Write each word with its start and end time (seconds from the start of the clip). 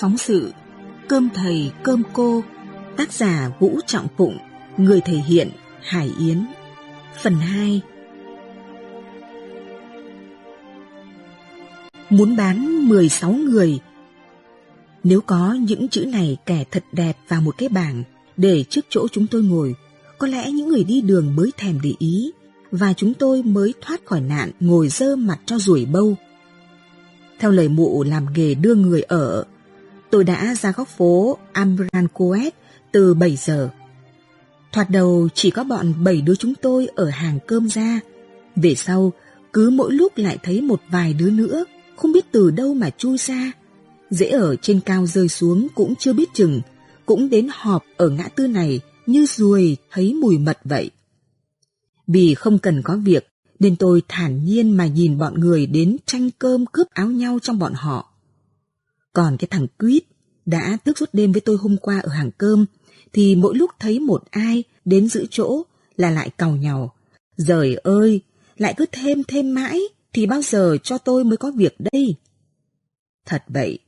phóng 0.00 0.18
sự 0.18 0.52
Cơm 1.08 1.28
thầy 1.34 1.72
cơm 1.82 2.02
cô 2.12 2.42
Tác 2.96 3.12
giả 3.12 3.50
Vũ 3.58 3.80
Trọng 3.86 4.06
Phụng 4.16 4.38
Người 4.76 5.00
thể 5.00 5.16
hiện 5.16 5.50
Hải 5.82 6.12
Yến. 6.18 6.46
Phần 7.22 7.34
2 7.34 7.80
Muốn 12.10 12.36
bán 12.36 12.88
16 12.88 13.32
người. 13.32 13.78
Nếu 15.04 15.20
có 15.20 15.56
những 15.60 15.88
chữ 15.88 16.04
này 16.04 16.36
kẻ 16.46 16.64
thật 16.70 16.84
đẹp 16.92 17.16
vào 17.28 17.40
một 17.40 17.54
cái 17.58 17.68
bảng 17.68 18.02
Để 18.36 18.64
trước 18.70 18.86
chỗ 18.88 19.08
chúng 19.12 19.26
tôi 19.26 19.42
ngồi 19.42 19.74
Có 20.18 20.26
lẽ 20.26 20.50
những 20.50 20.68
người 20.68 20.84
đi 20.84 21.00
đường 21.00 21.36
mới 21.36 21.50
thèm 21.56 21.78
để 21.82 21.92
ý 21.98 22.30
Và 22.70 22.92
chúng 22.92 23.14
tôi 23.14 23.42
mới 23.42 23.74
thoát 23.80 24.00
khỏi 24.04 24.20
nạn 24.20 24.50
ngồi 24.60 24.88
dơ 24.88 25.16
mặt 25.16 25.38
cho 25.46 25.58
rủi 25.58 25.86
bâu. 25.86 26.14
Theo 27.38 27.50
lời 27.50 27.68
mụ 27.68 28.02
làm 28.02 28.26
nghề 28.34 28.54
đưa 28.54 28.74
người 28.74 29.02
ở, 29.02 29.44
tôi 30.10 30.24
đã 30.24 30.54
ra 30.54 30.72
góc 30.72 30.88
phố 30.88 31.38
Ambrancoet 31.52 32.54
từ 32.92 33.14
7 33.14 33.36
giờ. 33.36 33.68
Thoạt 34.72 34.90
đầu 34.90 35.28
chỉ 35.34 35.50
có 35.50 35.64
bọn 35.64 36.04
7 36.04 36.20
đứa 36.20 36.34
chúng 36.34 36.54
tôi 36.54 36.88
ở 36.94 37.08
hàng 37.10 37.38
cơm 37.46 37.68
ra. 37.68 38.00
Về 38.56 38.74
sau, 38.74 39.12
cứ 39.52 39.70
mỗi 39.70 39.92
lúc 39.92 40.12
lại 40.16 40.38
thấy 40.42 40.60
một 40.60 40.80
vài 40.90 41.12
đứa 41.12 41.30
nữa, 41.30 41.64
không 41.96 42.12
biết 42.12 42.32
từ 42.32 42.50
đâu 42.50 42.74
mà 42.74 42.90
chui 42.90 43.18
ra. 43.18 43.52
Dễ 44.10 44.28
ở 44.28 44.56
trên 44.56 44.80
cao 44.80 45.06
rơi 45.06 45.28
xuống 45.28 45.66
cũng 45.74 45.94
chưa 45.96 46.12
biết 46.12 46.28
chừng, 46.34 46.60
cũng 47.06 47.30
đến 47.30 47.48
họp 47.52 47.84
ở 47.96 48.08
ngã 48.08 48.28
tư 48.28 48.46
này 48.46 48.80
như 49.06 49.26
ruồi 49.26 49.76
thấy 49.90 50.14
mùi 50.14 50.38
mật 50.38 50.58
vậy. 50.64 50.90
Vì 52.06 52.34
không 52.34 52.58
cần 52.58 52.82
có 52.82 52.96
việc, 52.96 53.28
nên 53.58 53.76
tôi 53.76 54.02
thản 54.08 54.44
nhiên 54.44 54.70
mà 54.70 54.86
nhìn 54.86 55.18
bọn 55.18 55.40
người 55.40 55.66
đến 55.66 55.96
tranh 56.06 56.30
cơm 56.38 56.66
cướp 56.66 56.86
áo 56.90 57.06
nhau 57.06 57.38
trong 57.42 57.58
bọn 57.58 57.72
họ. 57.74 58.09
Còn 59.12 59.36
cái 59.36 59.48
thằng 59.50 59.66
Quýt 59.78 60.04
đã 60.46 60.78
tức 60.84 60.98
suốt 60.98 61.08
đêm 61.12 61.32
với 61.32 61.40
tôi 61.40 61.56
hôm 61.56 61.76
qua 61.76 61.98
ở 61.98 62.08
hàng 62.08 62.30
cơm, 62.38 62.66
thì 63.12 63.36
mỗi 63.36 63.54
lúc 63.56 63.70
thấy 63.78 64.00
một 64.00 64.24
ai 64.30 64.64
đến 64.84 65.08
giữ 65.08 65.26
chỗ 65.30 65.62
là 65.96 66.10
lại 66.10 66.30
cầu 66.36 66.56
nhau. 66.56 66.94
Giời 67.36 67.74
ơi, 67.74 68.20
lại 68.56 68.74
cứ 68.76 68.84
thêm 68.92 69.24
thêm 69.24 69.54
mãi, 69.54 69.80
thì 70.12 70.26
bao 70.26 70.42
giờ 70.42 70.76
cho 70.82 70.98
tôi 70.98 71.24
mới 71.24 71.36
có 71.36 71.50
việc 71.50 71.76
đây? 71.92 72.14
Thật 73.26 73.42
vậy, 73.48 73.78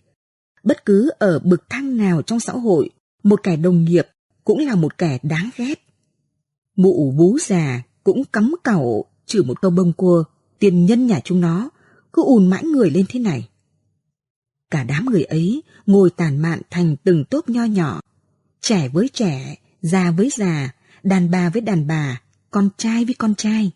bất 0.62 0.84
cứ 0.84 1.10
ở 1.18 1.38
bực 1.38 1.70
thang 1.70 1.96
nào 1.96 2.22
trong 2.22 2.40
xã 2.40 2.52
hội, 2.52 2.90
một 3.22 3.42
kẻ 3.42 3.56
đồng 3.56 3.84
nghiệp 3.84 4.06
cũng 4.44 4.58
là 4.58 4.74
một 4.74 4.98
kẻ 4.98 5.18
đáng 5.22 5.50
ghét. 5.56 5.74
Mụ 6.76 7.12
bú 7.16 7.38
già 7.38 7.82
cũng 8.04 8.24
cắm 8.24 8.54
cẩu 8.62 9.04
chửi 9.26 9.42
một 9.42 9.60
câu 9.60 9.70
bông 9.70 9.92
cua, 9.92 10.24
tiền 10.58 10.86
nhân 10.86 11.06
nhà 11.06 11.20
chúng 11.24 11.40
nó, 11.40 11.70
cứ 12.12 12.22
ùn 12.22 12.50
mãi 12.50 12.64
người 12.64 12.90
lên 12.90 13.06
thế 13.08 13.20
này. 13.20 13.48
Cả 14.72 14.84
đám 14.84 15.06
người 15.06 15.24
ấy 15.24 15.62
ngồi 15.86 16.10
tàn 16.10 16.38
mạn 16.38 16.60
thành 16.70 16.96
từng 17.04 17.24
tốp 17.24 17.48
nho 17.48 17.64
nhỏ, 17.64 18.00
trẻ 18.60 18.88
với 18.88 19.08
trẻ, 19.08 19.56
già 19.82 20.10
với 20.10 20.28
già, 20.36 20.74
đàn 21.02 21.30
bà 21.30 21.50
với 21.50 21.62
đàn 21.62 21.86
bà, 21.86 22.22
con 22.50 22.68
trai 22.76 23.04
với 23.04 23.14
con 23.14 23.34
trai. 23.34 23.70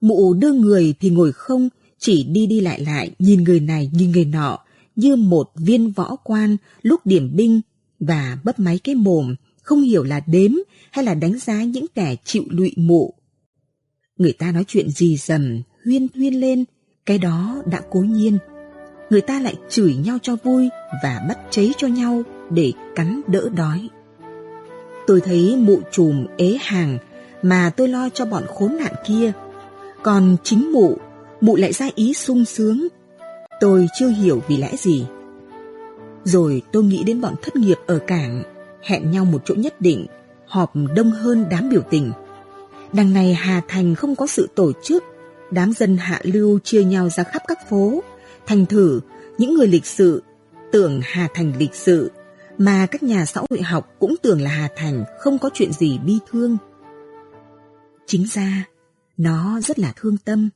Mụ 0.00 0.34
đưa 0.34 0.52
người 0.52 0.94
thì 1.00 1.10
ngồi 1.10 1.32
không, 1.32 1.68
chỉ 1.98 2.24
đi 2.24 2.46
đi 2.46 2.60
lại 2.60 2.80
lại, 2.80 3.10
nhìn 3.18 3.44
người 3.44 3.60
này 3.60 3.90
nhìn 3.92 4.10
người 4.10 4.24
nọ, 4.24 4.58
như 4.96 5.16
một 5.16 5.50
viên 5.54 5.92
võ 5.92 6.16
quan 6.16 6.56
lúc 6.82 7.06
điểm 7.06 7.36
binh 7.36 7.60
và 8.00 8.38
bấp 8.44 8.58
máy 8.58 8.78
cái 8.78 8.94
mồm, 8.94 9.34
không 9.62 9.82
hiểu 9.82 10.04
là 10.04 10.20
đếm 10.26 10.52
hay 10.90 11.04
là 11.04 11.14
đánh 11.14 11.38
giá 11.38 11.62
những 11.62 11.86
kẻ 11.94 12.16
chịu 12.24 12.44
lụy 12.48 12.72
mụ 12.76 13.14
Người 14.16 14.32
ta 14.32 14.52
nói 14.52 14.64
chuyện 14.68 14.90
gì 14.90 15.16
dầm, 15.16 15.62
huyên 15.84 16.06
huyên 16.14 16.34
lên, 16.34 16.64
cái 17.06 17.18
đó 17.18 17.62
đã 17.70 17.80
cố 17.90 18.00
nhiên. 18.00 18.38
Người 19.10 19.20
ta 19.20 19.40
lại 19.40 19.54
chửi 19.68 19.94
nhau 19.94 20.18
cho 20.22 20.36
vui 20.44 20.68
và 21.02 21.20
bắt 21.28 21.38
cháy 21.50 21.72
cho 21.76 21.88
nhau 21.88 22.22
để 22.50 22.72
cắn 22.94 23.20
đỡ 23.26 23.48
đói. 23.56 23.88
Tôi 25.06 25.20
thấy 25.20 25.56
mụ 25.56 25.80
trùm 25.90 26.26
ế 26.36 26.58
hàng 26.60 26.98
mà 27.42 27.70
tôi 27.76 27.88
lo 27.88 28.08
cho 28.14 28.24
bọn 28.24 28.44
khốn 28.54 28.76
nạn 28.76 28.92
kia. 29.06 29.32
Còn 30.02 30.36
chính 30.42 30.72
mụ, 30.72 30.96
mụ 31.40 31.56
lại 31.56 31.72
ra 31.72 31.88
ý 31.94 32.14
sung 32.14 32.44
sướng. 32.44 32.88
Tôi 33.60 33.86
chưa 33.98 34.08
hiểu 34.08 34.42
vì 34.48 34.56
lẽ 34.56 34.76
gì. 34.76 35.06
Rồi 36.24 36.62
tôi 36.72 36.82
nghĩ 36.82 37.04
đến 37.04 37.20
bọn 37.20 37.34
thất 37.42 37.56
nghiệp 37.56 37.78
ở 37.86 37.98
cảng, 37.98 38.42
hẹn 38.82 39.10
nhau 39.10 39.24
một 39.24 39.42
chỗ 39.44 39.54
nhất 39.54 39.80
định, 39.80 40.06
họp 40.46 40.72
đông 40.94 41.10
hơn 41.10 41.46
đám 41.50 41.70
biểu 41.70 41.82
tình. 41.90 42.12
Đằng 42.92 43.12
này 43.14 43.34
Hà 43.34 43.62
Thành 43.68 43.94
không 43.94 44.16
có 44.16 44.26
sự 44.26 44.48
tổ 44.54 44.72
chức, 44.82 45.04
đám 45.50 45.72
dân 45.72 45.96
hạ 45.96 46.20
lưu 46.22 46.58
chia 46.58 46.84
nhau 46.84 47.08
ra 47.08 47.22
khắp 47.24 47.42
các 47.48 47.58
phố. 47.70 48.02
Thành 48.48 48.66
thử, 48.66 49.00
những 49.38 49.54
người 49.54 49.66
lịch 49.66 49.86
sự 49.86 50.22
tưởng 50.72 51.00
Hà 51.04 51.28
Thành 51.34 51.56
lịch 51.58 51.74
sự, 51.74 52.10
mà 52.58 52.86
các 52.86 53.02
nhà 53.02 53.24
xã 53.26 53.40
hội 53.50 53.62
học 53.62 53.94
cũng 53.98 54.14
tưởng 54.22 54.40
là 54.40 54.50
Hà 54.50 54.68
Thành 54.76 55.04
không 55.18 55.38
có 55.38 55.50
chuyện 55.54 55.72
gì 55.72 55.98
bi 55.98 56.18
thương. 56.30 56.56
Chính 58.06 58.26
ra, 58.26 58.64
nó 59.16 59.60
rất 59.60 59.78
là 59.78 59.92
thương 59.96 60.16
tâm. 60.16 60.48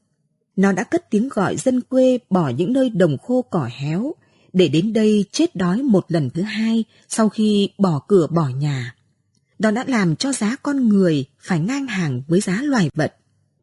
Nó 0.57 0.73
đã 0.73 0.85
cất 0.85 1.11
tiếng 1.11 1.29
gọi 1.29 1.57
dân 1.57 1.81
quê 1.81 2.19
bỏ 2.31 2.49
những 2.49 2.73
nơi 2.73 2.91
đồng 2.91 3.19
khô 3.19 3.43
cỏ 3.43 3.69
héo, 3.73 4.15
để 4.53 4.69
đến 4.69 4.93
đây 4.93 5.25
chết 5.33 5.57
đói 5.57 5.83
một 5.83 6.05
lần 6.09 6.31
thứ 6.31 6.43
hai 6.43 6.85
sau 7.09 7.29
khi 7.29 7.71
bỏ 7.79 8.01
cửa 8.09 8.27
bỏ 8.27 8.49
nhà. 8.49 8.95
Nó 9.59 9.71
đã 9.71 9.85
làm 9.89 10.17
cho 10.17 10.33
giá 10.33 10.57
con 10.63 10.89
người 10.89 11.25
phải 11.41 11.61
ngang 11.61 11.87
hàng 11.87 12.23
với 12.29 12.41
giá 12.41 12.63
loài 12.63 12.91
vật. 12.95 13.17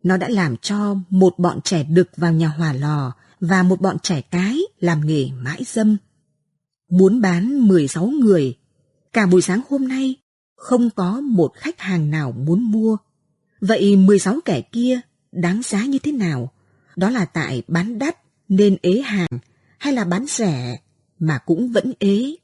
Nó 0.03 0.17
đã 0.17 0.29
làm 0.29 0.57
cho 0.57 0.95
một 1.09 1.39
bọn 1.39 1.61
trẻ 1.61 1.83
đực 1.83 2.09
vào 2.17 2.33
nhà 2.33 2.47
hỏa 2.47 2.73
lò 2.73 3.13
và 3.39 3.63
một 3.63 3.81
bọn 3.81 3.97
trẻ 3.99 4.21
cái 4.21 4.59
làm 4.79 5.07
nghề 5.07 5.29
mãi 5.31 5.63
dâm. 5.65 5.97
Muốn 6.89 7.21
bán 7.21 7.67
16 7.67 8.07
người, 8.07 8.57
cả 9.13 9.25
buổi 9.25 9.41
sáng 9.41 9.61
hôm 9.69 9.87
nay 9.87 10.15
không 10.55 10.89
có 10.89 11.21
một 11.21 11.53
khách 11.55 11.79
hàng 11.79 12.11
nào 12.11 12.31
muốn 12.31 12.71
mua. 12.71 12.97
Vậy 13.61 13.95
16 13.95 14.39
kẻ 14.45 14.61
kia 14.61 14.99
đáng 15.31 15.61
giá 15.63 15.85
như 15.85 15.99
thế 15.99 16.11
nào? 16.11 16.51
Đó 16.95 17.09
là 17.09 17.25
tại 17.25 17.63
bán 17.67 17.99
đắt 17.99 18.17
nên 18.49 18.77
ế 18.81 19.01
hàng 19.01 19.39
hay 19.77 19.93
là 19.93 20.03
bán 20.03 20.25
rẻ 20.27 20.79
mà 21.19 21.37
cũng 21.45 21.71
vẫn 21.71 21.93
ế? 21.99 22.35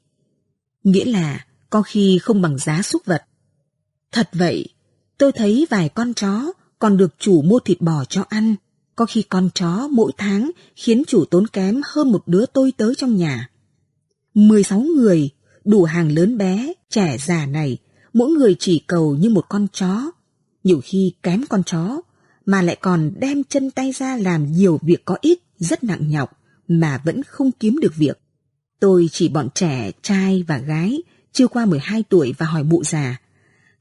Nghĩa 0.84 1.04
là 1.04 1.46
có 1.70 1.82
khi 1.82 2.18
không 2.22 2.42
bằng 2.42 2.58
giá 2.58 2.82
súc 2.82 3.04
vật 3.04 3.22
Thật 4.16 4.28
vậy, 4.32 4.68
tôi 5.18 5.32
thấy 5.32 5.66
vài 5.70 5.88
con 5.88 6.14
chó 6.14 6.52
còn 6.78 6.96
được 6.96 7.14
chủ 7.18 7.42
mua 7.42 7.58
thịt 7.58 7.80
bò 7.80 8.04
cho 8.04 8.24
ăn. 8.28 8.54
Có 8.96 9.06
khi 9.06 9.22
con 9.22 9.48
chó 9.54 9.88
mỗi 9.92 10.12
tháng 10.18 10.50
khiến 10.76 11.02
chủ 11.06 11.24
tốn 11.24 11.46
kém 11.46 11.80
hơn 11.94 12.12
một 12.12 12.22
đứa 12.26 12.44
tôi 12.52 12.72
tớ 12.76 12.94
trong 12.94 13.16
nhà. 13.16 13.50
16 14.34 14.80
người, 14.80 15.30
đủ 15.64 15.84
hàng 15.84 16.12
lớn 16.12 16.38
bé, 16.38 16.72
trẻ 16.90 17.16
già 17.18 17.46
này, 17.46 17.78
mỗi 18.12 18.30
người 18.30 18.56
chỉ 18.58 18.78
cầu 18.86 19.16
như 19.16 19.30
một 19.30 19.44
con 19.48 19.66
chó. 19.72 20.10
Nhiều 20.64 20.80
khi 20.84 21.12
kém 21.22 21.44
con 21.48 21.62
chó, 21.62 22.00
mà 22.46 22.62
lại 22.62 22.76
còn 22.80 23.12
đem 23.18 23.44
chân 23.44 23.70
tay 23.70 23.92
ra 23.92 24.16
làm 24.16 24.52
nhiều 24.52 24.78
việc 24.82 25.04
có 25.04 25.16
ích, 25.20 25.42
rất 25.58 25.84
nặng 25.84 26.10
nhọc, 26.10 26.30
mà 26.68 27.00
vẫn 27.04 27.22
không 27.22 27.52
kiếm 27.52 27.78
được 27.78 27.92
việc. 27.96 28.20
Tôi 28.80 29.08
chỉ 29.12 29.28
bọn 29.28 29.48
trẻ, 29.54 29.90
trai 30.02 30.44
và 30.48 30.58
gái, 30.58 31.02
chưa 31.32 31.48
qua 31.48 31.66
12 31.66 32.04
tuổi 32.08 32.34
và 32.38 32.46
hỏi 32.46 32.62
mụ 32.62 32.84
già, 32.84 33.16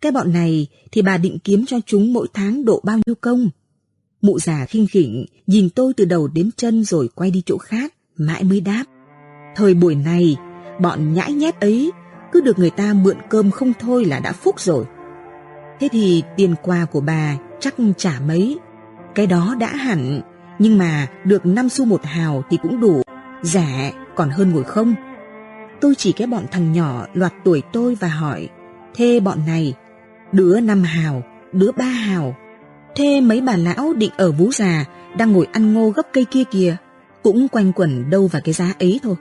cái 0.02 0.12
bọn 0.12 0.34
này 0.34 0.68
thì 0.92 1.02
bà 1.02 1.18
định 1.18 1.40
kiếm 1.44 1.66
cho 1.66 1.78
chúng 1.86 2.14
mỗi 2.14 2.28
tháng 2.34 2.66
độ 2.66 2.82
bao 2.84 3.00
nhiêu 3.06 3.16
công. 3.16 3.50
Mụ 4.26 4.40
già 4.40 4.66
khinh 4.66 4.88
khỉnh, 4.88 5.26
nhìn 5.48 5.70
tôi 5.70 5.94
từ 5.98 6.06
đầu 6.06 6.28
đến 6.28 6.50
chân 6.58 6.84
rồi 6.84 7.10
quay 7.16 7.32
đi 7.32 7.44
chỗ 7.46 7.58
khác, 7.58 7.94
mãi 8.18 8.44
mới 8.44 8.62
đáp. 8.62 8.84
Thời 9.56 9.74
buổi 9.74 9.96
này, 9.96 10.36
bọn 10.82 11.14
nhãi 11.14 11.34
nhét 11.34 11.60
ấy 11.60 11.92
cứ 12.32 12.42
được 12.42 12.60
người 12.60 12.70
ta 12.70 12.94
mượn 12.94 13.18
cơm 13.30 13.52
không 13.52 13.74
thôi 13.80 14.06
là 14.06 14.20
đã 14.20 14.32
phúc 14.32 14.60
rồi. 14.60 14.86
Thế 15.80 15.90
thì 15.92 16.24
tiền 16.38 16.56
quà 16.62 16.86
của 16.86 17.02
bà 17.02 17.38
chắc 17.60 17.76
trả 17.98 18.20
mấy. 18.28 18.60
Cái 19.16 19.28
đó 19.28 19.56
đã 19.60 19.76
hẳn, 19.76 20.22
nhưng 20.60 20.78
mà 20.78 21.08
được 21.26 21.46
5 21.46 21.70
xu 21.70 21.86
một 21.86 22.04
hào 22.04 22.44
thì 22.50 22.58
cũng 22.62 22.80
đủ, 22.80 23.02
rẻ 23.42 23.94
còn 24.16 24.30
hơn 24.30 24.52
ngồi 24.52 24.64
không. 24.64 24.96
Tôi 25.82 25.96
chỉ 25.96 26.12
cái 26.12 26.28
bọn 26.28 26.46
thằng 26.52 26.72
nhỏ 26.72 27.06
loạt 27.14 27.34
tuổi 27.44 27.62
tôi 27.74 27.96
và 27.96 28.08
hỏi, 28.08 28.50
thế 28.96 29.20
bọn 29.20 29.40
này 29.48 29.74
đứa 30.32 30.60
năm 30.60 30.84
hào, 30.84 31.24
đứa 31.54 31.72
ba 31.72 31.86
hào. 31.86 32.36
Thế 32.96 33.22
mấy 33.22 33.42
bà 33.42 33.58
lão 33.58 33.94
định 33.94 34.12
ở 34.18 34.32
vú 34.32 34.52
già 34.52 34.86
đang 35.18 35.32
ngồi 35.32 35.48
ăn 35.52 35.74
ngô 35.74 35.90
gấp 35.90 36.04
cây 36.14 36.26
kia 36.26 36.44
kìa, 36.52 36.78
cũng 37.24 37.48
quanh 37.48 37.72
quẩn 37.74 38.10
đâu 38.10 38.28
vào 38.28 38.42
cái 38.46 38.54
giá 38.54 38.74
ấy 38.80 39.00
thôi. 39.04 39.16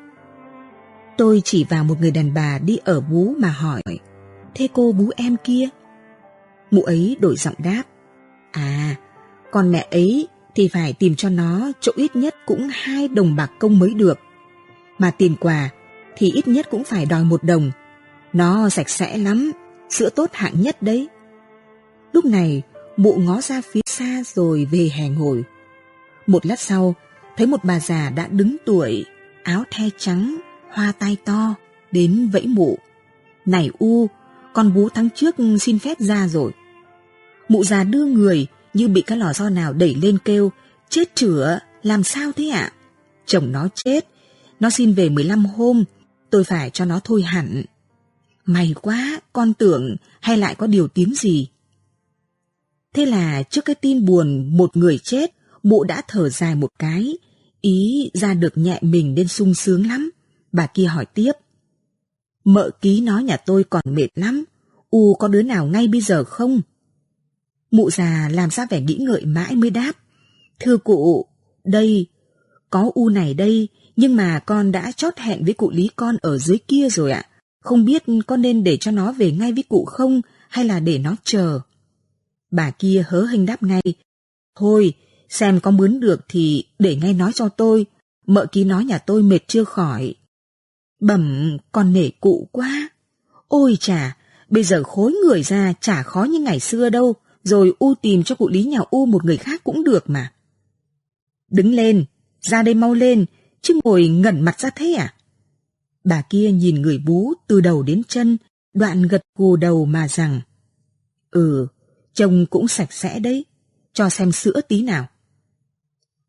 Tôi 1.17 1.43
chỉ 1.45 1.65
vào 1.65 1.85
một 1.85 2.01
người 2.01 2.11
đàn 2.11 2.35
bà 2.35 2.59
đi 2.59 2.79
ở 2.85 3.01
vú 3.01 3.35
mà 3.39 3.49
hỏi, 3.49 3.83
thế 4.55 4.69
cô 4.73 4.93
bú 4.93 5.11
em 5.17 5.37
kia? 5.45 5.69
Mụ 6.71 6.83
ấy 6.83 7.17
đổi 7.21 7.37
giọng 7.37 7.55
đáp, 7.59 7.83
à, 8.53 8.95
con 9.51 9.73
mẹ 9.73 9.87
ấy 9.91 10.29
thì 10.55 10.69
phải 10.69 10.93
tìm 10.93 11.15
cho 11.15 11.29
nó 11.29 11.73
chỗ 11.81 11.93
ít 11.97 12.17
nhất 12.17 12.35
cũng 12.47 12.69
hai 12.73 13.09
đồng 13.09 13.37
bạc 13.37 13.51
công 13.59 13.79
mới 13.79 13.95
được. 13.95 14.19
Mà 14.99 15.11
tiền 15.11 15.37
quà 15.41 15.69
thì 16.17 16.33
ít 16.35 16.49
nhất 16.49 16.67
cũng 16.71 16.85
phải 16.85 17.07
đòi 17.07 17.25
một 17.25 17.45
đồng. 17.45 17.71
Nó 18.33 18.69
sạch 18.69 18.89
sẽ 18.89 19.19
lắm, 19.19 19.53
sữa 19.91 20.09
tốt 20.09 20.31
hạng 20.33 20.63
nhất 20.63 20.83
đấy. 20.83 21.09
Lúc 22.13 22.25
này, 22.25 22.63
mụ 22.97 23.15
ngó 23.15 23.41
ra 23.41 23.61
phía 23.71 23.81
xa 23.87 24.23
rồi 24.35 24.69
về 24.71 24.91
hè 24.95 25.09
ngồi. 25.09 25.45
Một 26.27 26.47
lát 26.47 26.61
sau, 26.61 26.95
thấy 27.37 27.47
một 27.47 27.65
bà 27.65 27.81
già 27.81 28.11
đã 28.11 28.27
đứng 28.27 28.57
tuổi, 28.67 29.05
áo 29.43 29.65
the 29.71 29.85
trắng, 29.99 30.37
hoa 30.71 30.93
tai 30.93 31.17
to, 31.25 31.55
đến 31.93 32.31
vẫy 32.33 32.47
mụ. 32.47 32.79
Này 33.47 33.71
U, 33.79 34.09
con 34.53 34.75
bú 34.75 34.89
tháng 34.89 35.09
trước 35.15 35.37
xin 35.61 35.79
phép 35.79 36.01
ra 36.01 36.29
rồi. 36.29 36.53
Mụ 37.49 37.65
già 37.65 37.85
đưa 37.85 38.05
người 38.05 38.47
như 38.75 38.89
bị 38.89 39.03
cái 39.03 39.19
lò 39.19 39.33
xo 39.33 39.51
nào 39.51 39.73
đẩy 39.73 39.95
lên 39.95 40.19
kêu, 40.25 40.53
chết 40.89 41.15
chửa, 41.15 41.59
làm 41.83 42.03
sao 42.03 42.33
thế 42.37 42.49
ạ? 42.49 42.73
Chồng 43.27 43.53
nó 43.53 43.69
chết, 43.75 44.07
nó 44.61 44.71
xin 44.71 44.93
về 44.95 45.09
15 45.09 45.45
hôm, 45.45 45.85
tôi 46.31 46.45
phải 46.45 46.71
cho 46.71 46.85
nó 46.85 47.01
thôi 47.05 47.23
hẳn. 47.23 47.63
May 48.47 48.75
quá, 48.83 49.21
con 49.33 49.55
tưởng 49.55 49.97
hay 50.21 50.37
lại 50.37 50.55
có 50.55 50.67
điều 50.67 50.89
tiếng 50.89 51.15
gì. 51.15 51.49
Thế 52.95 53.07
là 53.07 53.43
trước 53.43 53.65
cái 53.65 53.75
tin 53.75 54.05
buồn 54.05 54.57
một 54.57 54.77
người 54.77 54.99
chết, 54.99 55.35
mụ 55.63 55.85
đã 55.85 56.03
thở 56.09 56.29
dài 56.29 56.55
một 56.55 56.71
cái, 56.79 57.19
ý 57.61 58.11
ra 58.15 58.35
được 58.35 58.59
nhẹ 58.59 58.79
mình 58.83 59.15
nên 59.15 59.29
sung 59.29 59.55
sướng 59.55 59.87
lắm. 59.87 60.11
Bà 60.53 60.67
kia 60.67 60.85
hỏi 60.85 61.07
tiếp. 61.07 61.33
Mợ 62.45 62.71
ký 62.81 63.01
nói 63.01 63.23
nhà 63.23 63.37
tôi 63.37 63.65
còn 63.65 63.83
mệt 63.85 64.09
lắm, 64.15 64.45
U 64.91 65.15
có 65.15 65.29
đứa 65.29 65.43
nào 65.43 65.67
ngay 65.67 65.89
bây 65.89 66.01
giờ 66.01 66.25
không? 66.25 66.61
Mụ 67.71 67.91
già 67.91 68.29
làm 68.33 68.51
ra 68.51 68.67
vẻ 68.71 68.81
nghĩ 68.81 68.97
ngợi 69.01 69.25
mãi 69.25 69.57
mới 69.57 69.71
đáp. 69.71 69.93
Thưa 70.61 70.77
cụ, 70.77 71.27
đây, 71.65 72.07
có 72.71 72.91
U 72.95 73.09
này 73.09 73.35
đây, 73.35 73.69
nhưng 73.97 74.17
mà 74.17 74.39
con 74.39 74.73
đã 74.73 74.93
chót 74.93 75.19
hẹn 75.19 75.45
với 75.45 75.55
cụ 75.55 75.71
Lý 75.71 75.91
con 75.97 76.17
ở 76.23 76.39
dưới 76.39 76.59
kia 76.69 76.89
rồi 76.89 77.11
ạ. 77.11 77.27
Không 77.61 77.85
biết 77.85 78.03
con 78.27 78.43
nên 78.43 78.65
để 78.65 78.77
cho 78.77 78.91
nó 78.91 79.13
về 79.13 79.33
ngay 79.33 79.53
với 79.53 79.63
cụ 79.69 79.85
không, 79.85 80.21
hay 80.49 80.65
là 80.65 80.81
để 80.81 80.99
nó 80.99 81.17
chờ. 81.25 81.61
Bà 82.55 82.71
kia 82.71 83.05
hớ 83.09 83.25
hình 83.25 83.47
đáp 83.47 83.63
ngay. 83.63 83.83
Thôi, 84.57 84.95
xem 85.29 85.61
có 85.61 85.71
mướn 85.71 86.01
được 86.01 86.21
thì 86.29 86.65
để 86.79 86.97
ngay 86.97 87.15
nói 87.15 87.33
cho 87.35 87.49
tôi. 87.49 87.87
Mợ 88.27 88.47
ký 88.53 88.65
nói 88.65 88.85
nhà 88.85 88.99
tôi 88.99 89.23
mệt 89.23 89.39
chưa 89.49 89.65
khỏi. 89.65 90.15
Bẩm, 91.01 91.57
con 91.73 91.93
nể 91.93 92.11
cụ 92.21 92.49
quá. 92.53 92.89
Ôi 93.49 93.77
chà, 93.81 94.17
bây 94.49 94.65
giờ 94.65 94.83
khối 94.83 95.13
người 95.13 95.43
ra 95.43 95.73
chả 95.81 96.03
khó 96.03 96.25
như 96.25 96.39
ngày 96.39 96.61
xưa 96.61 96.91
đâu, 96.91 97.15
rồi 97.43 97.73
U 97.79 97.95
tìm 98.03 98.23
cho 98.23 98.35
cụ 98.35 98.49
Lý 98.49 98.65
nhà 98.65 98.79
U 98.91 99.07
một 99.07 99.25
người 99.25 99.37
khác 99.37 99.65
cũng 99.65 99.85
được 99.85 100.11
mà. 100.11 100.33
Đứng 101.51 101.75
lên, 101.75 102.05
ra 102.41 102.63
đây 102.63 102.75
mau 102.75 102.95
lên, 102.95 103.27
chứ 103.63 103.81
ngồi 103.85 104.09
ngẩn 104.09 104.41
mặt 104.41 104.61
ra 104.61 104.71
thế 104.71 104.95
à? 104.99 105.15
Bà 106.05 106.23
kia 106.31 106.51
nhìn 106.53 106.83
người 106.83 106.99
bú 106.99 107.33
từ 107.47 107.61
đầu 107.61 107.83
đến 107.83 108.03
chân, 108.09 108.37
đoạn 108.75 109.03
gật 109.03 109.23
gù 109.39 109.57
đầu 109.57 109.85
mà 109.85 110.09
rằng 110.09 110.41
Ừ, 111.35 111.67
trông 112.15 112.47
cũng 112.47 112.69
sạch 112.69 112.93
sẽ 112.93 113.19
đấy, 113.19 113.45
cho 113.93 114.09
xem 114.09 114.33
sữa 114.33 114.61
tí 114.69 114.83
nào. 114.83 115.07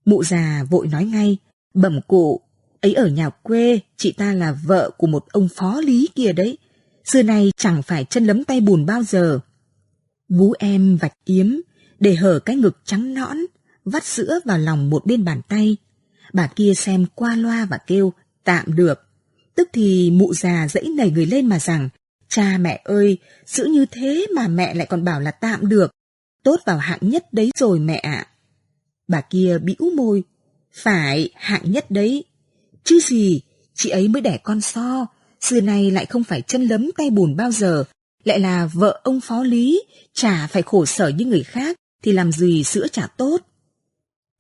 Mụ 0.06 0.24
già 0.24 0.64
vội 0.70 0.88
nói 0.88 1.06
ngay, 1.06 1.38
bẩm 1.74 2.00
cụ, 2.08 2.42
ấy 2.82 2.94
ở 2.94 3.08
nhà 3.08 3.30
quê, 3.30 3.80
chị 3.98 4.12
ta 4.12 4.34
là 4.34 4.58
vợ 4.66 4.90
của 4.98 5.08
một 5.08 5.26
ông 5.32 5.48
phó 5.56 5.82
lý 5.82 6.10
kia 6.16 6.34
đấy. 6.34 6.58
Xưa 7.04 7.24
nay 7.24 7.52
chẳng 7.58 7.82
phải 7.82 8.06
chân 8.06 8.26
lấm 8.26 8.44
tay 8.44 8.62
bùn 8.62 8.86
bao 8.86 9.04
giờ. 9.04 9.40
Vú 10.30 10.54
em 10.60 10.98
vạch 10.98 11.14
yếm, 11.26 11.56
để 12.00 12.16
hở 12.16 12.40
cái 12.40 12.56
ngực 12.56 12.78
trắng 12.86 13.14
nõn, 13.14 13.38
vắt 13.86 14.06
sữa 14.06 14.40
vào 14.46 14.58
lòng 14.58 14.90
một 14.90 15.06
bên 15.06 15.24
bàn 15.24 15.42
tay. 15.48 15.78
Bà 16.34 16.48
kia 16.48 16.74
xem 16.76 17.06
qua 17.16 17.36
loa 17.36 17.66
và 17.66 17.78
kêu, 17.88 18.14
tạm 18.44 18.76
được. 18.76 19.00
Tức 19.56 19.70
thì 19.74 20.12
mụ 20.12 20.34
già 20.34 20.68
dãy 20.68 20.84
nảy 20.98 21.12
người 21.12 21.26
lên 21.26 21.46
mà 21.46 21.60
rằng, 21.60 21.90
cha 22.36 22.58
mẹ 22.58 22.82
ơi, 22.84 23.18
giữ 23.46 23.66
như 23.66 23.86
thế 23.92 24.26
mà 24.36 24.48
mẹ 24.48 24.74
lại 24.74 24.88
còn 24.90 25.04
bảo 25.04 25.20
là 25.20 25.32
tạm 25.32 25.70
được. 25.70 25.92
Tốt 26.44 26.60
vào 26.66 26.78
hạng 26.78 27.00
nhất 27.02 27.34
đấy 27.34 27.52
rồi 27.58 27.80
mẹ 27.80 27.98
ạ. 27.98 28.28
Bà 29.08 29.22
kia 29.22 29.58
bĩu 29.64 29.92
môi, 29.96 30.24
phải 30.74 31.30
hạng 31.36 31.72
nhất 31.72 31.92
đấy. 31.92 32.24
Chứ 32.84 33.00
gì, 33.00 33.42
chị 33.74 33.90
ấy 33.90 34.08
mới 34.08 34.22
đẻ 34.22 34.38
con 34.38 34.62
so, 34.62 35.08
xưa 35.42 35.62
nay 35.62 35.92
lại 35.92 36.06
không 36.06 36.24
phải 36.24 36.42
chân 36.42 36.66
lấm 36.66 36.92
tay 36.98 37.10
bùn 37.10 37.36
bao 37.36 37.52
giờ, 37.52 37.84
lại 38.24 38.40
là 38.40 38.70
vợ 38.74 39.02
ông 39.04 39.22
phó 39.22 39.44
lý, 39.44 39.84
chả 40.14 40.48
phải 40.48 40.62
khổ 40.62 40.86
sở 40.86 41.08
như 41.08 41.26
người 41.26 41.44
khác, 41.44 41.78
thì 42.04 42.12
làm 42.12 42.32
gì 42.32 42.64
sữa 42.64 42.88
chả 42.92 43.08
tốt. 43.08 43.38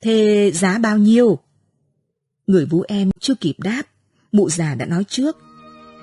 Thế 0.04 0.52
giá 0.54 0.78
bao 0.78 0.98
nhiêu? 0.98 1.40
Người 2.48 2.66
vú 2.66 2.84
em 2.88 3.10
chưa 3.20 3.36
kịp 3.36 3.56
đáp, 3.58 3.84
mụ 4.32 4.50
già 4.50 4.76
đã 4.76 4.86
nói 4.86 5.04
trước. 5.04 5.38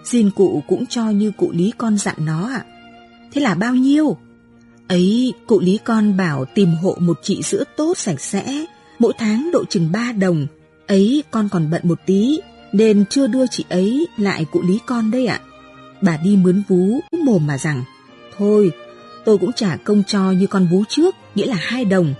Xin 0.04 0.30
cụ 0.30 0.62
cũng 0.68 0.86
cho 0.86 1.10
như 1.10 1.30
cụ 1.30 1.52
lý 1.52 1.72
con 1.78 1.98
dặn 1.98 2.14
nó 2.18 2.48
ạ. 2.48 2.64
Thế 3.32 3.40
là 3.40 3.54
bao 3.54 3.74
nhiêu? 3.74 4.16
Ấy, 4.88 5.34
cụ 5.46 5.60
lý 5.60 5.78
con 5.84 6.16
bảo 6.16 6.44
tìm 6.44 6.68
hộ 6.68 6.96
một 7.00 7.18
chị 7.22 7.42
sữa 7.42 7.64
tốt 7.76 7.98
sạch 7.98 8.20
sẽ, 8.20 8.64
mỗi 8.98 9.12
tháng 9.18 9.50
độ 9.52 9.64
chừng 9.64 9.92
ba 9.92 10.12
đồng. 10.12 10.46
Ấy, 10.86 11.22
con 11.30 11.48
còn 11.48 11.70
bận 11.70 11.80
một 11.84 12.00
tí, 12.06 12.40
nên 12.72 13.04
chưa 13.10 13.26
đưa 13.26 13.46
chị 13.46 13.64
ấy 13.68 14.06
lại 14.16 14.46
cụ 14.52 14.62
lý 14.62 14.78
con 14.86 15.10
đây 15.10 15.26
ạ. 15.26 15.40
Bà 16.00 16.16
đi 16.16 16.36
mướn 16.36 16.62
vú, 16.68 17.00
mồm 17.24 17.46
mà 17.46 17.58
rằng, 17.58 17.84
thôi, 18.38 18.72
tôi 19.24 19.38
cũng 19.38 19.52
trả 19.52 19.76
công 19.76 20.02
cho 20.06 20.30
như 20.30 20.46
con 20.46 20.66
vú 20.66 20.84
trước, 20.88 21.14
nghĩa 21.34 21.46
là 21.46 21.56
hai 21.58 21.84
đồng. 21.84 22.14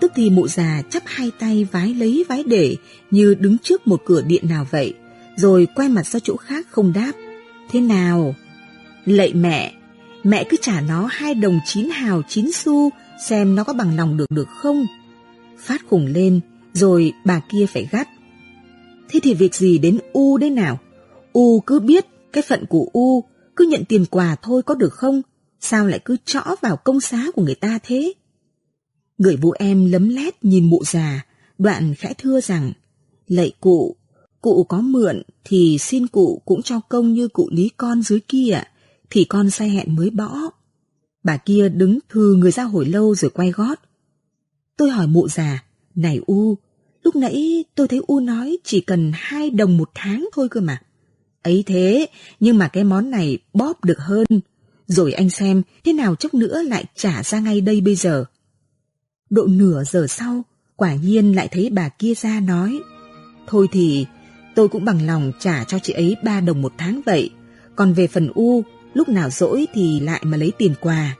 Tức 0.00 0.12
thì 0.14 0.30
mụ 0.30 0.48
già 0.48 0.82
chắp 0.90 1.02
hai 1.06 1.30
tay 1.38 1.66
vái 1.72 1.94
lấy 1.94 2.24
vái 2.28 2.42
để 2.42 2.76
như 3.10 3.34
đứng 3.34 3.58
trước 3.58 3.86
một 3.86 4.02
cửa 4.04 4.22
điện 4.22 4.48
nào 4.48 4.66
vậy, 4.70 4.94
rồi 5.40 5.68
quay 5.74 5.88
mặt 5.88 6.06
ra 6.06 6.20
chỗ 6.20 6.36
khác 6.36 6.66
không 6.70 6.92
đáp. 6.92 7.12
Thế 7.70 7.80
nào? 7.80 8.34
Lạy 9.04 9.34
mẹ, 9.34 9.72
mẹ 10.24 10.44
cứ 10.50 10.56
trả 10.62 10.80
nó 10.80 11.08
hai 11.10 11.34
đồng 11.34 11.60
chín 11.66 11.88
hào 11.90 12.22
chín 12.28 12.50
xu, 12.54 12.90
xem 13.28 13.54
nó 13.54 13.64
có 13.64 13.72
bằng 13.72 13.96
lòng 13.96 14.16
được 14.16 14.30
được 14.30 14.48
không? 14.48 14.86
Phát 15.58 15.80
khủng 15.88 16.06
lên, 16.06 16.40
rồi 16.72 17.12
bà 17.24 17.40
kia 17.52 17.66
phải 17.66 17.88
gắt. 17.90 18.08
Thế 19.08 19.20
thì 19.22 19.34
việc 19.34 19.54
gì 19.54 19.78
đến 19.78 19.98
U 20.12 20.38
đây 20.38 20.50
nào? 20.50 20.78
U 21.32 21.60
cứ 21.60 21.80
biết 21.80 22.06
cái 22.32 22.42
phận 22.42 22.66
của 22.66 22.88
U, 22.92 23.24
cứ 23.56 23.66
nhận 23.70 23.84
tiền 23.84 24.04
quà 24.10 24.36
thôi 24.42 24.62
có 24.62 24.74
được 24.74 24.92
không? 24.92 25.22
Sao 25.60 25.86
lại 25.86 26.00
cứ 26.04 26.16
trõ 26.24 26.54
vào 26.60 26.76
công 26.76 27.00
xá 27.00 27.26
của 27.34 27.42
người 27.42 27.54
ta 27.54 27.78
thế? 27.82 28.12
Người 29.18 29.36
vũ 29.36 29.50
em 29.50 29.92
lấm 29.92 30.08
lét 30.08 30.44
nhìn 30.44 30.70
mụ 30.70 30.82
già, 30.84 31.26
đoạn 31.58 31.94
khẽ 31.94 32.14
thưa 32.18 32.40
rằng, 32.40 32.72
lạy 33.26 33.52
cụ, 33.60 33.96
cụ 34.40 34.64
có 34.64 34.80
mượn 34.80 35.22
thì 35.44 35.78
xin 35.80 36.06
cụ 36.06 36.42
cũng 36.44 36.62
cho 36.62 36.80
công 36.80 37.12
như 37.12 37.28
cụ 37.28 37.48
lý 37.52 37.68
con 37.76 38.02
dưới 38.02 38.20
kia, 38.20 38.62
thì 39.10 39.24
con 39.24 39.50
say 39.50 39.70
hẹn 39.70 39.96
mới 39.96 40.10
bỏ. 40.10 40.34
Bà 41.22 41.36
kia 41.36 41.68
đứng 41.68 41.98
thư 42.08 42.34
người 42.34 42.50
ra 42.50 42.62
hồi 42.62 42.86
lâu 42.86 43.14
rồi 43.14 43.30
quay 43.30 43.50
gót. 43.50 43.80
Tôi 44.76 44.90
hỏi 44.90 45.06
mụ 45.06 45.28
già, 45.28 45.64
này 45.94 46.20
U, 46.26 46.58
lúc 47.02 47.16
nãy 47.16 47.64
tôi 47.74 47.88
thấy 47.88 48.00
U 48.06 48.20
nói 48.20 48.58
chỉ 48.64 48.80
cần 48.80 49.12
hai 49.14 49.50
đồng 49.50 49.76
một 49.76 49.90
tháng 49.94 50.28
thôi 50.32 50.48
cơ 50.48 50.60
mà. 50.60 50.82
Ấy 51.42 51.62
thế, 51.66 52.06
nhưng 52.40 52.58
mà 52.58 52.68
cái 52.68 52.84
món 52.84 53.10
này 53.10 53.38
bóp 53.52 53.84
được 53.84 53.98
hơn. 53.98 54.26
Rồi 54.86 55.12
anh 55.12 55.30
xem 55.30 55.62
thế 55.84 55.92
nào 55.92 56.14
chốc 56.14 56.34
nữa 56.34 56.62
lại 56.62 56.84
trả 56.96 57.22
ra 57.22 57.40
ngay 57.40 57.60
đây 57.60 57.80
bây 57.80 57.94
giờ. 57.94 58.24
Độ 59.30 59.46
nửa 59.46 59.84
giờ 59.84 60.06
sau, 60.08 60.42
quả 60.76 60.94
nhiên 60.94 61.36
lại 61.36 61.48
thấy 61.50 61.70
bà 61.70 61.88
kia 61.88 62.14
ra 62.14 62.40
nói. 62.40 62.80
Thôi 63.46 63.66
thì, 63.72 64.06
tôi 64.54 64.68
cũng 64.68 64.84
bằng 64.84 65.06
lòng 65.06 65.32
trả 65.40 65.64
cho 65.64 65.78
chị 65.78 65.92
ấy 65.92 66.16
ba 66.24 66.40
đồng 66.40 66.62
một 66.62 66.72
tháng 66.78 67.00
vậy. 67.06 67.30
Còn 67.76 67.92
về 67.92 68.06
phần 68.06 68.30
U, 68.34 68.64
lúc 68.94 69.08
nào 69.08 69.30
rỗi 69.30 69.66
thì 69.74 70.00
lại 70.00 70.20
mà 70.24 70.36
lấy 70.36 70.52
tiền 70.58 70.74
quà. 70.80 71.16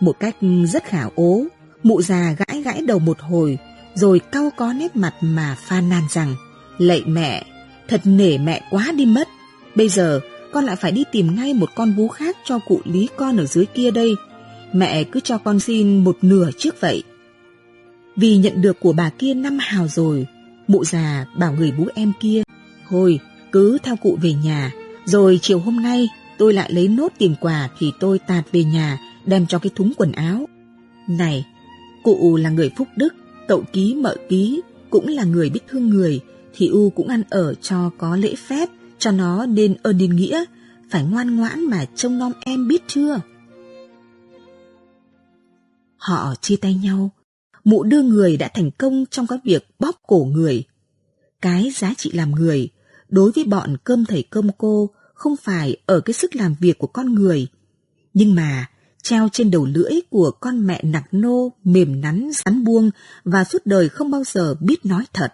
Một 0.00 0.20
cách 0.20 0.36
rất 0.66 0.84
khả 0.84 1.04
ố, 1.14 1.44
mụ 1.82 2.02
già 2.02 2.36
gãi 2.38 2.62
gãi 2.62 2.82
đầu 2.82 2.98
một 2.98 3.20
hồi, 3.20 3.58
rồi 3.94 4.20
cau 4.32 4.50
có 4.56 4.72
nét 4.72 4.96
mặt 4.96 5.14
mà 5.20 5.56
phan 5.68 5.88
nan 5.88 6.02
rằng, 6.10 6.34
lạy 6.78 7.02
mẹ, 7.06 7.44
thật 7.88 8.00
nể 8.04 8.38
mẹ 8.38 8.62
quá 8.70 8.92
đi 8.96 9.06
mất. 9.06 9.28
Bây 9.74 9.88
giờ, 9.88 10.20
con 10.52 10.64
lại 10.64 10.76
phải 10.76 10.92
đi 10.92 11.04
tìm 11.12 11.36
ngay 11.36 11.54
một 11.54 11.70
con 11.74 11.92
vú 11.92 12.08
khác 12.08 12.36
cho 12.44 12.58
cụ 12.58 12.80
lý 12.84 13.08
con 13.16 13.36
ở 13.36 13.46
dưới 13.46 13.66
kia 13.66 13.90
đây. 13.90 14.14
Mẹ 14.72 15.04
cứ 15.04 15.20
cho 15.20 15.38
con 15.38 15.60
xin 15.60 16.04
một 16.04 16.18
nửa 16.22 16.50
trước 16.58 16.80
vậy. 16.80 17.02
Vì 18.16 18.36
nhận 18.36 18.62
được 18.62 18.80
của 18.80 18.92
bà 18.92 19.10
kia 19.10 19.34
năm 19.34 19.58
hào 19.60 19.88
rồi, 19.88 20.26
mụ 20.68 20.84
già 20.84 21.26
bảo 21.38 21.52
người 21.52 21.70
bú 21.70 21.86
em 21.94 22.12
kia, 22.20 22.42
thôi 22.88 23.20
cứ 23.52 23.78
theo 23.82 23.96
cụ 23.96 24.18
về 24.22 24.32
nhà, 24.32 24.72
rồi 25.04 25.38
chiều 25.42 25.58
hôm 25.58 25.82
nay 25.82 26.08
tôi 26.38 26.52
lại 26.52 26.72
lấy 26.72 26.88
nốt 26.88 27.12
tiền 27.18 27.34
quà 27.40 27.68
thì 27.78 27.92
tôi 28.00 28.18
tạt 28.18 28.44
về 28.52 28.64
nhà 28.64 28.98
đem 29.26 29.46
cho 29.46 29.58
cái 29.58 29.70
thúng 29.74 29.92
quần 29.96 30.12
áo. 30.12 30.46
Này, 31.08 31.46
cụ 32.02 32.36
là 32.36 32.50
người 32.50 32.70
phúc 32.76 32.88
đức, 32.96 33.14
cậu 33.48 33.64
ký 33.72 33.94
mợ 33.94 34.16
ký, 34.28 34.62
cũng 34.90 35.06
là 35.08 35.24
người 35.24 35.50
biết 35.50 35.60
thương 35.68 35.88
người, 35.88 36.20
thì 36.54 36.68
U 36.68 36.90
cũng 36.90 37.08
ăn 37.08 37.22
ở 37.30 37.54
cho 37.54 37.90
có 37.98 38.16
lễ 38.16 38.34
phép, 38.34 38.68
cho 38.98 39.10
nó 39.10 39.46
nên 39.46 39.74
ơn 39.82 39.98
nên 39.98 40.16
nghĩa, 40.16 40.44
phải 40.90 41.04
ngoan 41.04 41.36
ngoãn 41.36 41.64
mà 41.64 41.84
trông 41.94 42.18
nom 42.18 42.32
em 42.40 42.68
biết 42.68 42.82
chưa? 42.86 43.20
Họ 45.96 46.34
chia 46.40 46.56
tay 46.56 46.74
nhau, 46.74 47.10
mụ 47.64 47.82
đưa 47.82 48.02
người 48.02 48.36
đã 48.36 48.48
thành 48.54 48.70
công 48.70 49.04
trong 49.10 49.26
cái 49.26 49.38
việc 49.44 49.66
bóp 49.78 49.96
cổ 50.06 50.28
người. 50.32 50.64
Cái 51.40 51.70
giá 51.74 51.94
trị 51.94 52.10
làm 52.12 52.30
người, 52.30 52.68
đối 53.08 53.32
với 53.32 53.44
bọn 53.44 53.76
cơm 53.84 54.04
thầy 54.04 54.22
cơm 54.22 54.50
cô, 54.58 54.90
không 55.14 55.36
phải 55.36 55.76
ở 55.86 56.00
cái 56.00 56.14
sức 56.14 56.36
làm 56.36 56.54
việc 56.60 56.78
của 56.78 56.86
con 56.86 57.14
người, 57.14 57.46
nhưng 58.14 58.34
mà 58.34 58.70
treo 59.02 59.28
trên 59.32 59.50
đầu 59.50 59.66
lưỡi 59.66 59.92
của 60.10 60.30
con 60.30 60.66
mẹ 60.66 60.82
nặc 60.84 61.04
nô, 61.12 61.52
mềm 61.64 62.00
nắn, 62.00 62.30
rắn 62.44 62.64
buông 62.64 62.90
và 63.24 63.44
suốt 63.44 63.58
đời 63.64 63.88
không 63.88 64.10
bao 64.10 64.24
giờ 64.24 64.54
biết 64.60 64.86
nói 64.86 65.04
thật. 65.12 65.32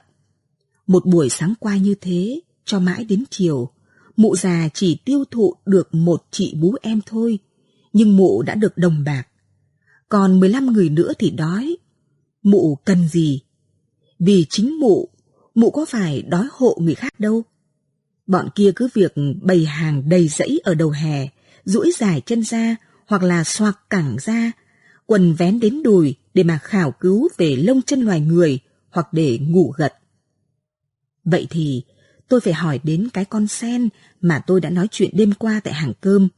Một 0.86 1.06
buổi 1.06 1.28
sáng 1.28 1.54
qua 1.60 1.76
như 1.76 1.94
thế, 2.00 2.40
cho 2.64 2.78
mãi 2.78 3.04
đến 3.04 3.24
chiều, 3.30 3.70
Mụ 4.16 4.36
già 4.36 4.68
chỉ 4.74 4.96
tiêu 5.04 5.24
thụ 5.30 5.54
được 5.66 5.94
một 5.94 6.24
chị 6.30 6.54
bú 6.60 6.74
em 6.82 7.00
thôi, 7.06 7.38
nhưng 7.92 8.16
mụ 8.16 8.42
đã 8.42 8.54
được 8.54 8.78
đồng 8.78 9.04
bạc. 9.04 9.28
Còn 10.08 10.40
15 10.40 10.72
người 10.72 10.88
nữa 10.88 11.12
thì 11.18 11.30
đói. 11.30 11.76
Mụ 12.42 12.78
cần 12.84 13.08
gì? 13.08 13.40
Vì 14.18 14.46
chính 14.50 14.80
mụ, 14.80 15.08
mụ 15.54 15.70
có 15.70 15.84
phải 15.84 16.22
đói 16.22 16.46
hộ 16.52 16.78
người 16.80 16.94
khác 16.94 17.20
đâu. 17.20 17.42
Bọn 18.26 18.48
kia 18.54 18.72
cứ 18.76 18.88
việc 18.94 19.14
bày 19.42 19.64
hàng 19.64 20.08
đầy 20.08 20.28
rẫy 20.28 20.60
ở 20.64 20.74
đầu 20.74 20.90
hè, 20.90 21.28
duỗi 21.64 21.90
dài 21.98 22.22
chân 22.26 22.42
ra 22.42 22.76
hoặc 23.06 23.22
là 23.22 23.44
xoạc 23.44 23.90
cẳng 23.90 24.16
ra, 24.20 24.52
quần 25.06 25.34
vén 25.34 25.60
đến 25.60 25.82
đùi 25.82 26.14
để 26.34 26.42
mà 26.42 26.58
khảo 26.62 26.92
cứu 26.92 27.28
về 27.36 27.56
lông 27.56 27.82
chân 27.82 28.00
loài 28.00 28.20
người 28.20 28.58
hoặc 28.90 29.12
để 29.12 29.38
ngủ 29.38 29.72
gật. 29.76 29.94
Vậy 31.24 31.46
thì 31.50 31.82
tôi 32.28 32.40
phải 32.40 32.52
hỏi 32.52 32.80
đến 32.82 33.08
cái 33.12 33.24
con 33.24 33.46
sen 33.46 33.88
mà 34.20 34.42
tôi 34.46 34.60
đã 34.60 34.70
nói 34.70 34.88
chuyện 34.90 35.10
đêm 35.12 35.32
qua 35.32 35.60
tại 35.64 35.74
hàng 35.74 35.92
cơm. 36.00 36.28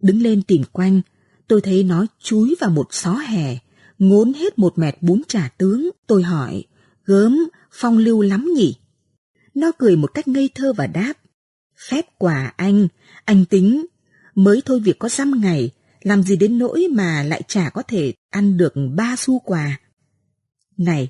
Đứng 0.00 0.22
lên 0.22 0.42
tìm 0.42 0.62
quanh, 0.72 1.00
tôi 1.48 1.60
thấy 1.60 1.82
nó 1.82 2.06
chúi 2.22 2.54
vào 2.60 2.70
một 2.70 2.88
xó 2.90 3.14
hè, 3.14 3.58
ngốn 3.98 4.32
hết 4.32 4.58
một 4.58 4.78
mẹt 4.78 4.96
bún 5.00 5.22
chả 5.28 5.48
tướng. 5.58 5.90
Tôi 6.06 6.22
hỏi, 6.22 6.64
gớm, 7.04 7.48
phong 7.72 7.98
lưu 7.98 8.22
lắm 8.22 8.52
nhỉ? 8.54 8.74
Nó 9.58 9.72
cười 9.78 9.96
một 9.96 10.14
cách 10.14 10.28
ngây 10.28 10.50
thơ 10.54 10.72
và 10.72 10.86
đáp, 10.86 11.12
phép 11.88 12.06
quả 12.18 12.52
anh, 12.56 12.88
anh 13.24 13.44
tính, 13.44 13.86
mới 14.34 14.62
thôi 14.64 14.80
việc 14.80 14.98
có 14.98 15.08
dăm 15.08 15.40
ngày, 15.40 15.70
làm 16.02 16.22
gì 16.22 16.36
đến 16.36 16.58
nỗi 16.58 16.86
mà 16.90 17.22
lại 17.22 17.42
chả 17.48 17.70
có 17.70 17.82
thể 17.82 18.14
ăn 18.30 18.56
được 18.56 18.72
ba 18.96 19.14
xu 19.18 19.38
quà. 19.38 19.80
Này, 20.76 21.08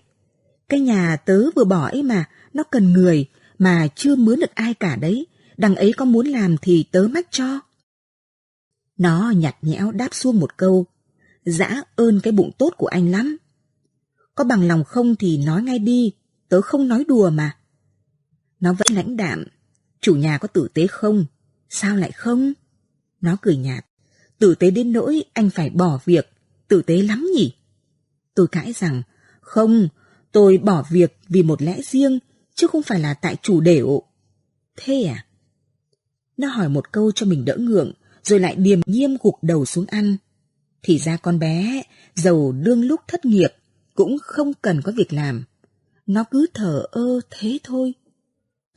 cái 0.69 0.81
nhà 0.81 1.17
tớ 1.17 1.51
vừa 1.57 1.65
bỏ 1.65 1.89
ấy 1.89 2.03
mà, 2.03 2.29
nó 2.55 2.63
cần 2.63 2.93
người, 2.93 3.27
mà 3.59 3.89
chưa 3.95 4.17
mướn 4.17 4.41
được 4.41 4.55
ai 4.55 4.75
cả 4.75 4.97
đấy, 4.97 5.27
đằng 5.57 5.77
ấy 5.77 5.93
có 5.93 6.05
muốn 6.05 6.27
làm 6.27 6.57
thì 6.63 6.85
tớ 6.93 7.09
mách 7.11 7.27
cho. 7.31 7.61
Nó 8.99 9.31
nhặt 9.37 9.57
nhẽo 9.63 9.93
đáp 9.93 10.15
xuông 10.15 10.41
một 10.41 10.57
câu, 10.57 10.87
dã 11.45 11.83
ơn 11.97 12.21
cái 12.23 12.33
bụng 12.33 12.51
tốt 12.59 12.75
của 12.77 12.87
anh 12.87 13.11
lắm. 13.11 13.37
Có 14.35 14.45
bằng 14.45 14.69
lòng 14.69 14.85
không 14.85 15.17
thì 15.17 15.39
nói 15.39 15.63
ngay 15.63 15.79
đi, 15.79 16.13
tớ 16.49 16.61
không 16.61 16.89
nói 16.89 17.05
đùa 17.09 17.31
mà. 17.31 17.59
Nó 18.61 18.73
vẫn 18.73 18.97
lãnh 18.97 19.17
đạm, 19.17 19.45
chủ 20.01 20.15
nhà 20.17 20.39
có 20.39 20.49
tử 20.49 20.69
tế 20.75 20.87
không? 20.87 21.27
Sao 21.69 21.97
lại 21.97 22.13
không? 22.13 22.53
Nó 23.21 23.37
cười 23.43 23.57
nhạt, 23.57 23.87
tử 24.39 24.55
tế 24.55 24.71
đến 24.71 24.93
nỗi 24.93 25.25
anh 25.33 25.51
phải 25.51 25.71
bỏ 25.71 26.01
việc, 26.05 26.33
tử 26.69 26.83
tế 26.83 27.03
lắm 27.03 27.27
nhỉ? 27.35 27.55
Tôi 28.35 28.49
cãi 28.49 28.73
rằng, 28.73 29.03
không, 29.41 29.89
tôi 30.33 30.59
bỏ 30.59 30.85
việc 30.91 31.19
vì 31.29 31.43
một 31.43 31.63
lẽ 31.63 31.83
riêng, 31.83 32.19
chứ 32.55 32.67
không 32.67 32.83
phải 32.83 33.01
là 33.01 33.15
tại 33.15 33.37
chủ 33.43 33.61
đểu. 33.61 34.03
Thế 34.77 35.03
à? 35.03 35.27
Nó 36.37 36.49
hỏi 36.49 36.69
một 36.69 36.93
câu 36.93 37.13
cho 37.13 37.27
mình 37.27 37.45
đỡ 37.45 37.57
ngượng, 37.57 37.93
rồi 38.23 38.41
lại 38.41 38.57
điềm 38.57 38.81
nhiêm 38.87 39.11
gục 39.23 39.35
đầu 39.43 39.65
xuống 39.65 39.87
ăn. 39.87 40.17
Thì 40.83 40.99
ra 40.99 41.17
con 41.17 41.39
bé, 41.39 41.83
giàu 42.15 42.53
đương 42.53 42.85
lúc 42.85 43.01
thất 43.09 43.25
nghiệp, 43.25 43.53
cũng 43.95 44.17
không 44.23 44.53
cần 44.63 44.83
có 44.83 44.93
việc 44.97 45.13
làm. 45.13 45.45
Nó 46.07 46.25
cứ 46.31 46.47
thở 46.55 46.87
ơ 46.91 47.21
thế 47.31 47.59
thôi. 47.65 47.95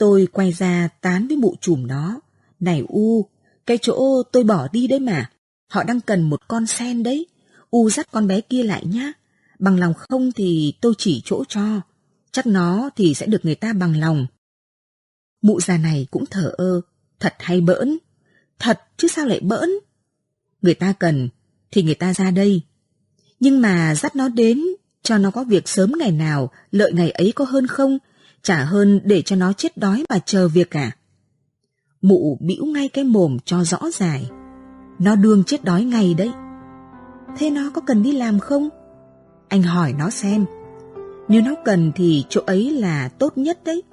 Tôi 0.02 0.28
quay 0.32 0.52
ra 0.52 0.88
tán 1.02 1.28
với 1.28 1.38
mụ 1.38 1.56
chùm 1.62 1.88
nó. 1.88 2.20
Này 2.60 2.84
U, 2.88 3.26
cái 3.66 3.78
chỗ 3.82 4.24
tôi 4.32 4.44
bỏ 4.44 4.68
đi 4.72 4.88
đấy 4.88 5.00
mà. 5.00 5.32
Họ 5.68 5.84
đang 5.84 6.02
cần 6.02 6.22
một 6.30 6.48
con 6.48 6.66
sen 6.66 7.04
đấy. 7.04 7.28
U 7.70 7.90
dắt 7.90 8.08
con 8.12 8.28
bé 8.28 8.42
kia 8.42 8.64
lại 8.64 8.86
nhá. 8.86 9.12
Bằng 9.60 9.80
lòng 9.80 9.94
không 9.94 10.32
thì 10.32 10.74
tôi 10.82 10.94
chỉ 10.98 11.22
chỗ 11.26 11.44
cho. 11.50 11.82
Chắc 12.32 12.48
nó 12.48 12.90
thì 12.96 13.14
sẽ 13.14 13.26
được 13.26 13.46
người 13.46 13.56
ta 13.56 13.74
bằng 13.74 14.00
lòng. 14.00 14.28
Mụ 15.42 15.60
già 15.62 15.78
này 15.78 16.08
cũng 16.12 16.26
thở 16.26 16.54
ơ. 16.58 16.82
Thật 17.20 17.34
hay 17.40 17.62
bỡn. 17.62 17.98
Thật 18.60 18.80
chứ 18.98 19.08
sao 19.08 19.26
lại 19.26 19.40
bỡn. 19.40 19.70
Người 20.62 20.74
ta 20.74 20.94
cần 21.00 21.30
thì 21.72 21.84
người 21.84 21.96
ta 21.96 22.14
ra 22.14 22.32
đây. 22.32 22.62
Nhưng 23.40 23.62
mà 23.62 23.96
dắt 23.96 24.16
nó 24.16 24.30
đến 24.30 24.62
cho 25.04 25.18
nó 25.18 25.32
có 25.32 25.44
việc 25.44 25.68
sớm 25.68 25.92
ngày 26.00 26.12
nào, 26.12 26.52
lợi 26.72 26.94
ngày 26.94 27.12
ấy 27.12 27.32
có 27.36 27.46
hơn 27.46 27.68
không, 27.68 27.98
chả 28.44 28.64
hơn 28.64 29.02
để 29.04 29.22
cho 29.22 29.36
nó 29.36 29.54
chết 29.54 29.78
đói 29.78 30.04
mà 30.10 30.20
chờ 30.26 30.48
việc 30.48 30.72
cả. 30.72 30.92
Mụ 32.02 32.38
bĩu 32.42 32.66
ngay 32.66 32.88
cái 32.88 33.04
mồm 33.04 33.38
cho 33.46 33.64
rõ 33.64 33.80
dài. 33.94 34.30
Nó 35.00 35.16
đương 35.16 35.44
chết 35.44 35.64
đói 35.64 35.84
ngay 35.84 36.14
đấy. 36.14 36.32
Thế 37.38 37.50
nó 37.50 37.72
có 37.74 37.82
cần 37.82 38.04
đi 38.04 38.12
làm 38.12 38.40
không? 38.40 38.70
Anh 39.48 39.64
hỏi 39.64 39.94
nó 39.98 40.10
xem. 40.10 40.46
Nếu 41.28 41.42
nó 41.42 41.56
cần 41.66 41.92
thì 41.96 42.26
chỗ 42.30 42.42
ấy 42.46 42.70
là 42.72 43.10
tốt 43.10 43.38
nhất 43.38 43.60
đấy. 43.66 43.84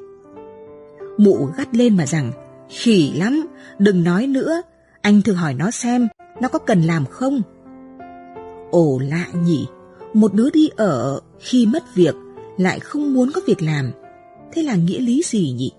Mụ 1.18 1.48
gắt 1.56 1.74
lên 1.74 1.96
mà 1.96 2.06
rằng, 2.06 2.32
khỉ 2.68 3.12
lắm, 3.12 3.46
đừng 3.78 4.04
nói 4.04 4.26
nữa. 4.26 4.62
Anh 5.00 5.22
thử 5.22 5.32
hỏi 5.32 5.54
nó 5.54 5.70
xem, 5.70 6.08
nó 6.40 6.48
có 6.48 6.58
cần 6.58 6.82
làm 6.82 7.06
không? 7.06 7.42
Ồ 8.70 8.98
lạ 9.02 9.26
nhỉ, 9.44 9.66
một 10.14 10.34
đứa 10.34 10.50
đi 10.50 10.70
ở 10.76 11.20
khi 11.38 11.66
mất 11.66 11.94
việc 11.94 12.14
lại 12.56 12.80
không 12.80 13.14
muốn 13.14 13.30
có 13.34 13.40
việc 13.46 13.62
làm. 13.62 13.92
Thế 14.52 14.62
là 14.62 14.74
nghĩa 14.74 15.00
lý 15.00 15.22
gì 15.24 15.52
nhỉ? 15.52 15.72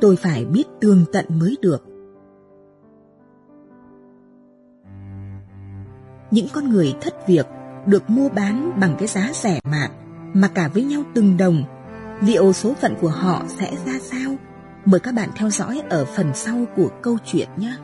Tôi 0.00 0.16
phải 0.16 0.44
biết 0.44 0.64
tương 0.80 1.04
tận 1.12 1.26
mới 1.28 1.56
được. 1.62 1.84
Những 6.30 6.46
con 6.52 6.68
người 6.70 6.94
thất 7.00 7.28
việc 7.28 7.46
được 7.86 8.10
mua 8.10 8.28
bán 8.28 8.80
bằng 8.80 8.96
cái 8.98 9.08
giá 9.08 9.30
rẻ 9.32 9.60
mạt, 9.64 9.90
mà 10.34 10.48
cả 10.48 10.68
với 10.68 10.84
nhau 10.84 11.02
từng 11.14 11.36
đồng. 11.36 11.62
Liệu 12.20 12.52
số 12.52 12.74
phận 12.74 12.94
của 13.00 13.08
họ 13.08 13.42
sẽ 13.48 13.76
ra 13.86 13.98
sao? 14.02 14.36
Mời 14.84 15.00
các 15.00 15.14
bạn 15.14 15.30
theo 15.36 15.50
dõi 15.50 15.82
ở 15.90 16.04
phần 16.04 16.30
sau 16.34 16.64
của 16.76 16.88
câu 17.02 17.18
chuyện 17.24 17.48
nhé. 17.56 17.76